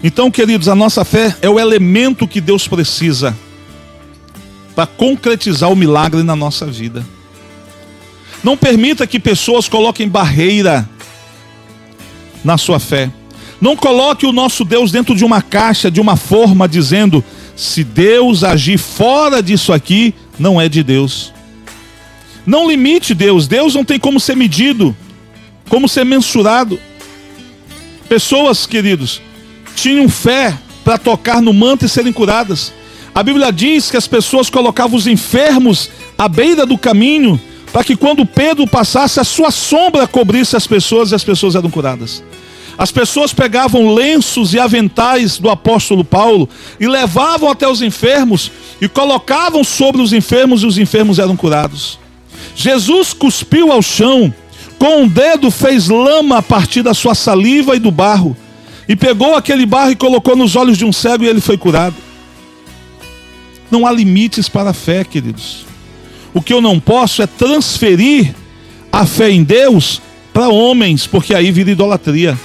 Então, 0.02 0.30
queridos, 0.30 0.68
a 0.68 0.74
nossa 0.74 1.04
fé 1.04 1.36
é 1.42 1.48
o 1.48 1.60
elemento 1.60 2.26
que 2.26 2.40
Deus 2.40 2.66
precisa 2.66 3.36
para 4.74 4.86
concretizar 4.86 5.70
o 5.70 5.76
milagre 5.76 6.22
na 6.22 6.34
nossa 6.34 6.66
vida. 6.66 7.04
Não 8.42 8.56
permita 8.56 9.06
que 9.06 9.20
pessoas 9.20 9.68
coloquem 9.68 10.08
barreira 10.08 10.88
na 12.42 12.56
sua 12.56 12.78
fé. 12.80 13.10
Não 13.60 13.76
coloque 13.76 14.24
o 14.24 14.32
nosso 14.32 14.64
Deus 14.64 14.90
dentro 14.90 15.14
de 15.14 15.22
uma 15.22 15.42
caixa, 15.42 15.90
de 15.90 16.00
uma 16.00 16.16
forma, 16.16 16.66
dizendo: 16.66 17.22
se 17.54 17.84
Deus 17.84 18.42
agir 18.42 18.78
fora 18.78 19.42
disso 19.42 19.70
aqui, 19.70 20.14
não 20.38 20.58
é 20.58 20.66
de 20.66 20.82
Deus. 20.82 21.30
Não 22.46 22.66
limite 22.66 23.12
Deus. 23.12 23.46
Deus 23.46 23.74
não 23.74 23.84
tem 23.84 23.98
como 23.98 24.18
ser 24.18 24.34
medido, 24.34 24.96
como 25.68 25.86
ser 25.86 26.06
mensurado. 26.06 26.80
Pessoas, 28.08 28.66
queridos, 28.66 29.20
tinham 29.80 30.08
fé 30.08 30.56
para 30.84 30.98
tocar 30.98 31.40
no 31.40 31.52
manto 31.52 31.84
e 31.84 31.88
serem 31.88 32.12
curadas. 32.12 32.72
A 33.14 33.22
Bíblia 33.22 33.50
diz 33.50 33.90
que 33.90 33.96
as 33.96 34.06
pessoas 34.06 34.50
colocavam 34.50 34.96
os 34.96 35.06
enfermos 35.06 35.90
à 36.16 36.28
beira 36.28 36.66
do 36.66 36.76
caminho, 36.76 37.40
para 37.72 37.82
que 37.82 37.96
quando 37.96 38.26
Pedro 38.26 38.66
passasse, 38.66 39.18
a 39.18 39.24
sua 39.24 39.50
sombra 39.50 40.06
cobrisse 40.06 40.56
as 40.56 40.66
pessoas 40.66 41.10
e 41.10 41.14
as 41.14 41.24
pessoas 41.24 41.54
eram 41.54 41.70
curadas. 41.70 42.22
As 42.76 42.90
pessoas 42.90 43.32
pegavam 43.32 43.94
lenços 43.94 44.54
e 44.54 44.58
aventais 44.58 45.38
do 45.38 45.50
apóstolo 45.50 46.04
Paulo 46.04 46.48
e 46.78 46.86
levavam 46.86 47.50
até 47.50 47.68
os 47.68 47.82
enfermos 47.82 48.50
e 48.80 48.88
colocavam 48.88 49.62
sobre 49.62 50.00
os 50.00 50.12
enfermos 50.12 50.62
e 50.62 50.66
os 50.66 50.78
enfermos 50.78 51.18
eram 51.18 51.36
curados. 51.36 51.98
Jesus 52.54 53.12
cuspiu 53.12 53.72
ao 53.72 53.82
chão, 53.82 54.32
com 54.78 55.02
um 55.02 55.08
dedo 55.08 55.50
fez 55.50 55.88
lama 55.88 56.38
a 56.38 56.42
partir 56.42 56.82
da 56.82 56.94
sua 56.94 57.14
saliva 57.14 57.76
e 57.76 57.78
do 57.78 57.90
barro, 57.90 58.36
e 58.90 58.96
pegou 58.96 59.36
aquele 59.36 59.64
barro 59.64 59.92
e 59.92 59.94
colocou 59.94 60.34
nos 60.34 60.56
olhos 60.56 60.76
de 60.76 60.84
um 60.84 60.92
cego 60.92 61.22
e 61.22 61.28
ele 61.28 61.40
foi 61.40 61.56
curado. 61.56 61.94
Não 63.70 63.86
há 63.86 63.92
limites 63.92 64.48
para 64.48 64.70
a 64.70 64.74
fé, 64.74 65.04
queridos. 65.04 65.64
O 66.34 66.42
que 66.42 66.52
eu 66.52 66.60
não 66.60 66.80
posso 66.80 67.22
é 67.22 67.26
transferir 67.28 68.34
a 68.90 69.06
fé 69.06 69.30
em 69.30 69.44
Deus 69.44 70.02
para 70.32 70.48
homens, 70.48 71.06
porque 71.06 71.32
aí 71.32 71.52
vira 71.52 71.70
idolatria. 71.70 72.36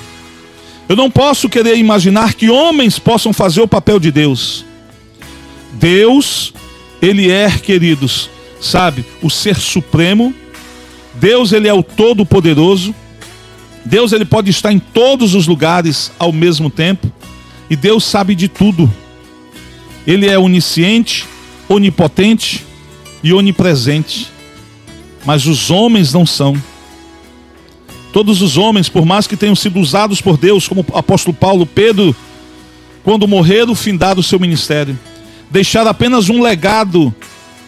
Eu 0.87 0.95
não 0.95 1.09
posso 1.09 1.49
querer 1.49 1.77
imaginar 1.77 2.35
que 2.35 2.47
homens 2.47 2.99
possam 2.99 3.33
fazer 3.33 3.61
o 3.61 3.67
papel 3.67 3.99
de 3.99 4.11
Deus. 4.11 4.63
Deus, 5.73 6.53
Ele 7.01 7.31
é, 7.31 7.49
queridos, 7.49 8.29
sabe, 8.61 9.03
o 9.19 9.31
ser 9.31 9.55
supremo. 9.55 10.31
Deus, 11.15 11.51
Ele 11.51 11.67
é 11.67 11.73
o 11.73 11.81
todo-poderoso. 11.81 12.93
Deus, 13.85 14.11
Ele 14.11 14.25
pode 14.25 14.49
estar 14.49 14.71
em 14.71 14.79
todos 14.79 15.35
os 15.35 15.45
lugares 15.45 16.11
ao 16.17 16.31
mesmo 16.31 16.69
tempo. 16.69 17.11
E 17.69 17.75
Deus 17.75 18.03
sabe 18.03 18.33
de 18.33 18.47
tudo. 18.47 18.91
Ele 20.07 20.27
é 20.27 20.37
onisciente, 20.37 21.25
onipotente 21.69 22.65
e 23.23 23.31
onipresente. 23.31 24.27
Mas 25.23 25.45
os 25.45 25.69
homens 25.69 26.13
não 26.13 26.25
são. 26.25 26.61
Todos 28.11 28.41
os 28.41 28.57
homens, 28.57 28.87
por 28.89 29.05
mais 29.05 29.27
que 29.27 29.35
tenham 29.35 29.55
sido 29.55 29.79
usados 29.79 30.21
por 30.21 30.37
Deus, 30.37 30.67
como 30.67 30.85
o 30.89 30.97
apóstolo 30.97 31.35
Paulo, 31.35 31.65
Pedro, 31.65 32.15
quando 33.03 33.27
morreram, 33.27 33.75
findaram 33.75 34.19
o 34.19 34.23
seu 34.23 34.39
ministério, 34.39 34.97
deixaram 35.51 35.91
apenas 35.91 36.29
um 36.29 36.41
legado 36.41 37.13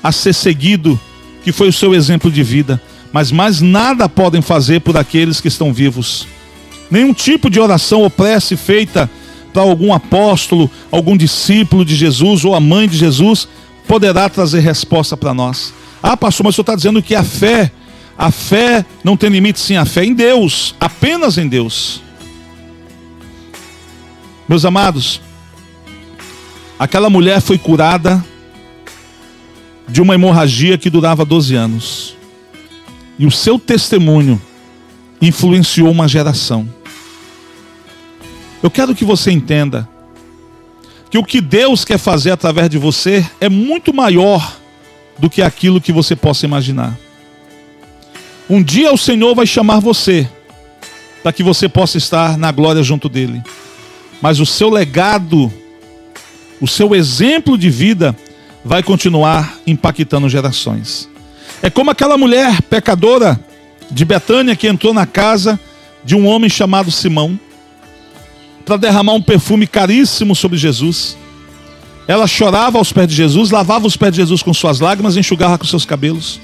a 0.02 0.12
ser 0.12 0.34
seguido, 0.34 1.00
que 1.44 1.52
foi 1.52 1.68
o 1.68 1.74
seu 1.74 1.94
exemplo 1.94 2.32
de 2.32 2.42
vida. 2.44 2.82
Mas 3.12 3.32
mais 3.32 3.62
nada 3.62 4.08
podem 4.10 4.42
fazer 4.42 4.82
por 4.82 4.98
aqueles 4.98 5.42
que 5.42 5.48
estão 5.48 5.74
vivos. 5.74 6.28
Nenhum 6.90 7.14
tipo 7.14 7.50
de 7.50 7.60
oração 7.60 8.02
ou 8.02 8.10
prece 8.10 8.56
feita 8.56 9.10
para 9.54 9.62
algum 9.62 9.94
apóstolo, 9.94 10.70
algum 10.92 11.18
discípulo 11.18 11.84
de 11.84 11.96
Jesus 11.96 12.46
ou 12.46 12.54
a 12.54 12.60
mãe 12.60 12.88
de 12.88 12.98
Jesus 12.98 13.48
poderá 13.88 14.30
trazer 14.30 14.60
resposta 14.60 15.16
para 15.18 15.34
nós. 15.34 15.74
Ah, 16.02 16.16
pastor, 16.16 16.44
mas 16.44 16.54
o 16.54 16.56
senhor 16.56 16.64
está 16.64 16.76
dizendo 16.76 17.02
que 17.02 17.16
a 17.16 17.24
fé 17.24 17.72
a 18.18 18.32
fé 18.32 18.84
não 19.04 19.16
tem 19.16 19.30
limite, 19.30 19.60
sim, 19.60 19.76
a 19.76 19.86
fé 19.86 20.04
em 20.04 20.14
Deus, 20.14 20.74
apenas 20.80 21.38
em 21.38 21.48
Deus. 21.48 22.02
Meus 24.50 24.66
amados, 24.66 25.22
aquela 26.80 27.10
mulher 27.10 27.42
foi 27.42 27.60
curada 27.60 28.26
de 29.88 30.02
uma 30.02 30.16
hemorragia 30.16 30.78
que 30.78 30.90
durava 30.90 31.24
12 31.24 31.54
anos. 31.54 32.07
E 33.20 33.26
o 33.26 33.32
seu 33.32 33.58
testemunho 33.58 34.42
influenciou 35.22 35.92
uma 35.92 36.08
geração. 36.08 36.68
Eu 38.62 38.70
quero 38.70 38.96
que 38.96 39.06
você 39.06 39.32
entenda 39.32 39.88
que 41.10 41.18
o 41.18 41.24
que 41.24 41.40
Deus 41.42 41.86
quer 41.86 41.98
fazer 41.98 42.32
através 42.32 42.70
de 42.70 42.78
você 42.78 43.26
é 43.40 43.50
muito 43.50 43.94
maior 43.94 44.58
do 45.18 45.30
que 45.30 45.42
aquilo 45.42 45.82
que 45.82 45.92
você 45.92 46.16
possa 46.16 46.46
imaginar. 46.46 46.98
Um 48.50 48.62
dia 48.62 48.94
o 48.94 48.98
Senhor 48.98 49.34
vai 49.36 49.46
chamar 49.46 49.80
você 49.80 50.30
para 51.24 51.34
que 51.34 51.44
você 51.44 51.68
possa 51.68 51.98
estar 51.98 52.38
na 52.38 52.52
glória 52.52 52.84
junto 52.84 53.10
dele. 53.10 53.42
Mas 54.22 54.40
o 54.40 54.46
seu 54.46 54.70
legado, 54.70 55.52
o 56.62 56.68
seu 56.68 56.96
exemplo 56.96 57.58
de 57.58 57.70
vida 57.70 58.16
vai 58.64 58.82
continuar 58.82 59.60
impactando 59.66 60.30
gerações. 60.30 61.10
É 61.62 61.70
como 61.70 61.92
aquela 61.92 62.18
mulher 62.18 62.62
pecadora 62.64 63.40
de 63.90 64.06
Betânia 64.06 64.56
que 64.56 64.68
entrou 64.68 64.94
na 64.94 65.06
casa 65.06 65.60
de 66.04 66.16
um 66.16 66.28
homem 66.28 66.50
chamado 66.50 66.92
Simão 66.92 67.40
para 68.66 68.78
derramar 68.78 69.14
um 69.14 69.22
perfume 69.22 69.66
caríssimo 69.66 70.36
sobre 70.36 70.58
Jesus. 70.58 71.18
Ela 72.08 72.28
chorava 72.28 72.78
aos 72.78 72.92
pés 72.92 73.08
de 73.08 73.16
Jesus, 73.16 73.50
lavava 73.50 73.88
os 73.88 73.98
pés 73.98 74.12
de 74.12 74.18
Jesus 74.18 74.44
com 74.44 74.54
suas 74.54 74.80
lágrimas 74.80 75.16
e 75.16 75.20
enxugava 75.20 75.58
com 75.58 75.66
seus 75.66 75.86
cabelos. 75.86 76.40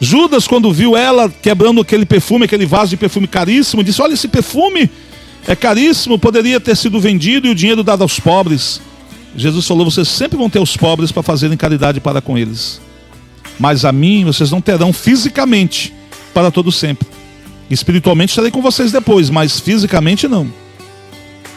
Judas, 0.00 0.46
quando 0.46 0.72
viu 0.72 0.96
ela 0.96 1.28
quebrando 1.28 1.80
aquele 1.80 2.06
perfume, 2.06 2.46
aquele 2.46 2.66
vaso 2.66 2.90
de 2.90 2.96
perfume 2.96 3.26
caríssimo, 3.26 3.84
disse: 3.84 4.00
Olha, 4.00 4.14
esse 4.14 4.28
perfume 4.28 4.90
é 5.46 5.54
caríssimo, 5.54 6.18
poderia 6.18 6.58
ter 6.58 6.76
sido 6.76 6.98
vendido 6.98 7.46
e 7.46 7.50
o 7.50 7.54
dinheiro 7.54 7.82
dado 7.82 8.02
aos 8.02 8.18
pobres. 8.18 8.80
Jesus 9.36 9.66
falou: 9.66 9.84
Vocês 9.84 10.08
sempre 10.08 10.38
vão 10.38 10.48
ter 10.48 10.58
os 10.58 10.76
pobres 10.76 11.12
para 11.12 11.22
fazerem 11.22 11.56
caridade 11.56 12.00
para 12.00 12.20
com 12.20 12.38
eles, 12.38 12.80
mas 13.60 13.84
a 13.84 13.92
mim 13.92 14.24
vocês 14.24 14.50
não 14.50 14.60
terão 14.60 14.90
fisicamente 14.90 15.92
para 16.32 16.50
todo 16.50 16.72
sempre. 16.72 17.06
Espiritualmente 17.70 18.30
estarei 18.30 18.50
com 18.50 18.62
vocês 18.62 18.90
depois, 18.90 19.28
mas 19.28 19.60
fisicamente 19.60 20.26
não. 20.26 20.50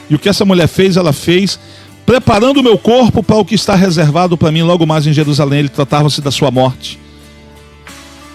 E 0.10 0.15
o 0.15 0.19
que 0.19 0.27
essa 0.27 0.43
mulher 0.43 0.67
fez, 0.67 0.98
ela 0.98 1.13
fez 1.13 1.57
preparando 2.05 2.60
o 2.60 2.63
meu 2.63 2.77
corpo 2.77 3.24
para 3.24 3.38
o 3.38 3.45
que 3.45 3.55
está 3.55 3.74
reservado 3.74 4.38
para 4.38 4.51
mim 4.51 4.62
logo 4.62 4.86
mais 4.86 5.07
em 5.07 5.13
Jerusalém. 5.13 5.60
Ele 5.60 5.69
tratava-se 5.69 6.22
da 6.22 6.29
sua 6.29 6.51
morte. 6.51 7.00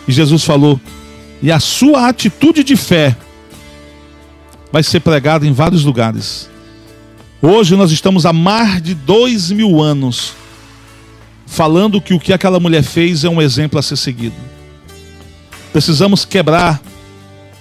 E 0.08 0.12
Jesus 0.12 0.42
falou: 0.44 0.80
e 1.42 1.52
a 1.52 1.60
sua 1.60 2.08
atitude 2.08 2.64
de 2.64 2.74
fé 2.74 3.14
vai 4.72 4.82
ser 4.82 5.00
pregada 5.00 5.46
em 5.46 5.52
vários 5.52 5.84
lugares. 5.84 6.48
Hoje 7.42 7.76
nós 7.76 7.92
estamos 7.92 8.24
há 8.24 8.32
mais 8.32 8.80
de 8.80 8.94
dois 8.94 9.50
mil 9.50 9.80
anos 9.82 10.32
falando 11.48 12.00
que 12.00 12.14
o 12.14 12.20
que 12.20 12.32
aquela 12.32 12.60
mulher 12.60 12.82
fez 12.82 13.24
é 13.24 13.28
um 13.28 13.42
exemplo 13.42 13.78
a 13.78 13.82
ser 13.82 13.96
seguido. 13.96 14.36
Precisamos 15.72 16.24
quebrar 16.24 16.80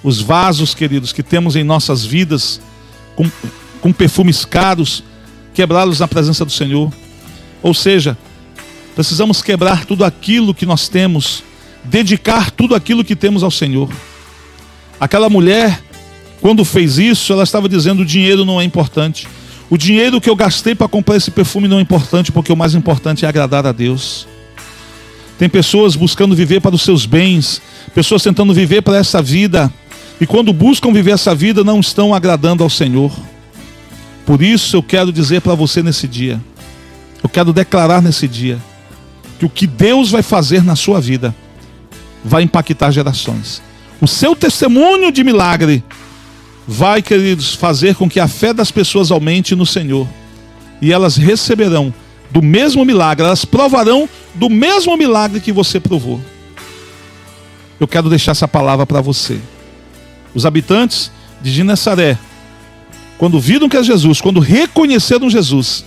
os 0.03 0.21
vasos, 0.21 0.75
queridos, 0.75 1.11
que 1.11 1.23
temos 1.23 1.55
em 1.55 1.63
nossas 1.63 2.05
vidas 2.05 2.61
com, 3.15 3.29
com 3.81 3.91
perfumes 3.91 4.45
caros, 4.45 5.03
quebrá-los 5.53 5.99
na 5.99 6.07
presença 6.07 6.45
do 6.45 6.51
Senhor. 6.51 6.93
Ou 7.63 7.73
seja, 7.73 8.17
precisamos 8.93 9.41
quebrar 9.41 9.85
tudo 9.85 10.05
aquilo 10.05 10.53
que 10.53 10.65
nós 10.65 10.87
temos 10.87 11.43
dedicar 11.87 12.51
tudo 12.51 12.75
aquilo 12.75 13.03
que 13.03 13.15
temos 13.15 13.43
ao 13.43 13.51
Senhor. 13.51 13.89
Aquela 14.99 15.29
mulher, 15.29 15.81
quando 16.41 16.63
fez 16.65 16.97
isso, 16.97 17.31
ela 17.33 17.43
estava 17.43 17.67
dizendo: 17.67 18.01
o 18.01 18.05
dinheiro 18.05 18.45
não 18.45 18.59
é 18.59 18.63
importante. 18.63 19.27
O 19.69 19.77
dinheiro 19.77 20.21
que 20.21 20.29
eu 20.29 20.35
gastei 20.35 20.73
para 20.73 20.87
comprar 20.87 21.17
esse 21.17 21.29
perfume 21.29 21.67
não 21.67 21.79
é 21.79 21.81
importante, 21.81 22.31
porque 22.31 22.53
o 22.53 22.55
mais 22.55 22.73
importante 22.73 23.25
é 23.25 23.27
agradar 23.27 23.65
a 23.65 23.71
Deus. 23.71 24.27
Tem 25.37 25.49
pessoas 25.49 25.95
buscando 25.95 26.35
viver 26.35 26.61
para 26.61 26.73
os 26.73 26.81
seus 26.81 27.05
bens, 27.05 27.61
pessoas 27.93 28.23
tentando 28.23 28.53
viver 28.53 28.81
para 28.81 28.97
essa 28.97 29.21
vida, 29.21 29.71
e 30.19 30.25
quando 30.25 30.53
buscam 30.53 30.91
viver 30.91 31.11
essa 31.11 31.35
vida, 31.35 31.63
não 31.63 31.79
estão 31.79 32.13
agradando 32.13 32.63
ao 32.63 32.69
Senhor. 32.69 33.11
Por 34.25 34.41
isso 34.41 34.77
eu 34.77 34.83
quero 34.83 35.11
dizer 35.11 35.41
para 35.41 35.53
você 35.53 35.83
nesse 35.83 36.07
dia, 36.07 36.41
eu 37.21 37.29
quero 37.29 37.51
declarar 37.51 38.01
nesse 38.01 38.27
dia, 38.27 38.57
que 39.37 39.45
o 39.45 39.49
que 39.49 39.67
Deus 39.67 40.09
vai 40.09 40.23
fazer 40.23 40.63
na 40.63 40.75
sua 40.75 40.99
vida 40.99 41.35
vai 42.23 42.41
impactar 42.41 42.91
gerações. 42.91 43.61
O 44.01 44.07
seu 44.07 44.35
testemunho 44.35 45.11
de 45.11 45.23
milagre 45.23 45.83
vai, 46.67 47.01
queridos, 47.01 47.53
fazer 47.53 47.95
com 47.95 48.09
que 48.09 48.19
a 48.19 48.27
fé 48.27 48.53
das 48.53 48.69
pessoas 48.69 49.09
aumente 49.09 49.55
no 49.55 49.65
Senhor. 49.65 50.07
E 50.81 50.91
elas 50.91 51.15
receberão 51.15 51.93
do 52.29 52.41
mesmo 52.41 52.83
milagre, 52.83 53.25
elas 53.25 53.45
provarão 53.45 54.07
do 54.35 54.49
mesmo 54.49 54.97
milagre 54.97 55.39
que 55.39 55.51
você 55.51 55.79
provou. 55.79 56.19
Eu 57.79 57.87
quero 57.87 58.09
deixar 58.09 58.31
essa 58.31 58.47
palavra 58.47 58.85
para 58.85 58.99
você. 58.99 59.39
Os 60.35 60.45
habitantes 60.45 61.09
de 61.41 61.51
Ginessaré, 61.51 62.17
quando 63.17 63.39
viram 63.39 63.69
que 63.69 63.77
é 63.77 63.83
Jesus, 63.83 64.19
quando 64.19 64.39
reconheceram 64.39 65.29
Jesus, 65.29 65.85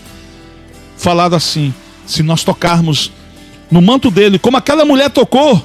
falaram 0.96 1.37
assim: 1.37 1.75
se 2.06 2.22
nós 2.22 2.42
tocarmos 2.42 3.12
no 3.70 3.82
manto 3.82 4.10
dele, 4.10 4.38
como 4.38 4.56
aquela 4.56 4.84
mulher 4.84 5.10
tocou, 5.10 5.62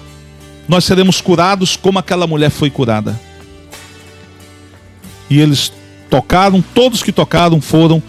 nós 0.67 0.83
seremos 0.83 1.21
curados 1.21 1.75
como 1.75 1.99
aquela 1.99 2.27
mulher 2.27 2.49
foi 2.49 2.69
curada. 2.69 3.19
E 5.29 5.39
eles 5.39 5.71
tocaram, 6.09 6.61
todos 6.61 7.03
que 7.03 7.11
tocaram 7.11 7.59
foram 7.59 8.01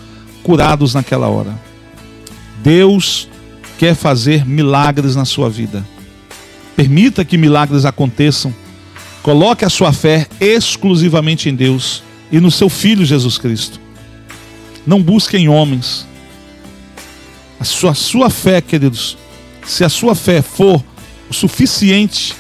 curados 0.43 0.95
naquela 0.95 1.29
hora. 1.29 1.59
Deus 2.63 3.29
quer 3.79 3.95
fazer 3.95 4.47
milagres 4.47 5.17
na 5.17 5.25
sua 5.25 5.51
vida. 5.51 5.85
Permita 6.75 7.25
que 7.25 7.39
milagres 7.39 7.85
aconteçam. 7.85 8.55
Coloque 9.23 9.65
a 9.65 9.71
sua 9.71 9.93
fé 9.93 10.27
exclusivamente 10.41 11.49
em 11.49 11.55
Deus 11.55 12.03
e 12.31 12.39
no 12.39 12.51
seu 12.51 12.69
Filho 12.69 13.05
Jesus 13.05 13.39
Cristo. 13.39 13.81
Não 14.87 15.03
busque 15.03 15.37
em 15.37 15.49
homens. 15.49 16.07
A 17.59 17.65
sua, 17.65 17.95
sua 17.95 18.31
fé, 18.31 18.61
queridos, 18.61 19.17
se 19.65 19.83
a 19.83 19.89
sua 19.89 20.15
fé 20.15 20.43
for 20.43 20.83
o 21.29 21.35
suficiente, 21.35 22.35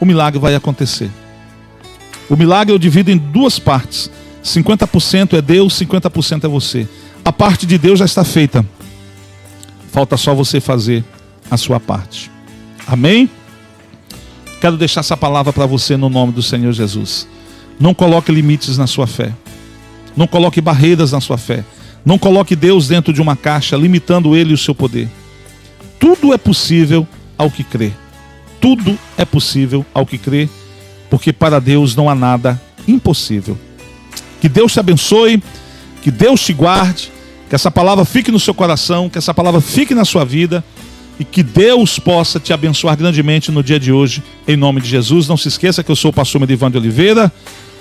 o 0.00 0.04
milagre 0.04 0.40
vai 0.40 0.54
acontecer. 0.54 1.10
O 2.28 2.36
milagre 2.36 2.74
eu 2.74 2.78
divido 2.78 3.10
em 3.10 3.18
duas 3.18 3.58
partes. 3.58 4.10
50% 4.42 5.34
é 5.34 5.42
Deus, 5.42 5.78
50% 5.78 6.44
é 6.44 6.48
você. 6.48 6.88
A 7.24 7.32
parte 7.32 7.66
de 7.66 7.78
Deus 7.78 7.98
já 7.98 8.04
está 8.04 8.24
feita. 8.24 8.64
Falta 9.92 10.16
só 10.16 10.34
você 10.34 10.60
fazer 10.60 11.04
a 11.50 11.56
sua 11.56 11.78
parte. 11.78 12.30
Amém? 12.86 13.30
Quero 14.60 14.76
deixar 14.76 15.00
essa 15.00 15.16
palavra 15.16 15.52
para 15.52 15.66
você 15.66 15.96
no 15.96 16.08
nome 16.08 16.32
do 16.32 16.42
Senhor 16.42 16.72
Jesus. 16.72 17.28
Não 17.78 17.94
coloque 17.94 18.32
limites 18.32 18.78
na 18.78 18.86
sua 18.86 19.06
fé. 19.06 19.32
Não 20.16 20.26
coloque 20.26 20.60
barreiras 20.60 21.12
na 21.12 21.20
sua 21.20 21.38
fé. 21.38 21.64
Não 22.04 22.18
coloque 22.18 22.56
Deus 22.56 22.88
dentro 22.88 23.12
de 23.12 23.20
uma 23.20 23.36
caixa, 23.36 23.76
limitando 23.76 24.36
ele 24.36 24.50
e 24.50 24.54
o 24.54 24.58
seu 24.58 24.74
poder. 24.74 25.08
Tudo 25.98 26.32
é 26.32 26.38
possível 26.38 27.06
ao 27.38 27.50
que 27.50 27.62
crê. 27.62 27.92
Tudo 28.60 28.98
é 29.16 29.24
possível 29.24 29.84
ao 29.92 30.06
que 30.06 30.18
crê, 30.18 30.48
porque 31.10 31.32
para 31.32 31.60
Deus 31.60 31.96
não 31.96 32.08
há 32.08 32.14
nada 32.14 32.60
impossível. 32.86 33.58
Que 34.42 34.48
Deus 34.48 34.72
te 34.72 34.80
abençoe, 34.80 35.40
que 36.02 36.10
Deus 36.10 36.44
te 36.44 36.52
guarde, 36.52 37.12
que 37.48 37.54
essa 37.54 37.70
palavra 37.70 38.04
fique 38.04 38.32
no 38.32 38.40
seu 38.40 38.52
coração, 38.52 39.08
que 39.08 39.16
essa 39.16 39.32
palavra 39.32 39.60
fique 39.60 39.94
na 39.94 40.04
sua 40.04 40.24
vida 40.24 40.64
e 41.16 41.24
que 41.24 41.44
Deus 41.44 42.00
possa 42.00 42.40
te 42.40 42.52
abençoar 42.52 42.96
grandemente 42.96 43.52
no 43.52 43.62
dia 43.62 43.78
de 43.78 43.92
hoje, 43.92 44.20
em 44.48 44.56
nome 44.56 44.80
de 44.80 44.88
Jesus. 44.88 45.28
Não 45.28 45.36
se 45.36 45.46
esqueça 45.46 45.84
que 45.84 45.92
eu 45.92 45.94
sou 45.94 46.10
o 46.10 46.12
pastor 46.12 46.40
Medivan 46.40 46.72
de 46.72 46.76
Oliveira, 46.76 47.30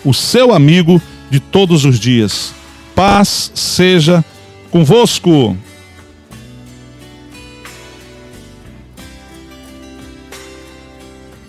o 0.06 0.13
seu 0.13 0.54
amigo 0.54 1.02
de 1.32 1.39
todos 1.39 1.84
os 1.84 2.00
dias. 2.00 2.54
Paz 2.93 3.52
seja 3.56 4.24
convosco. 4.69 5.58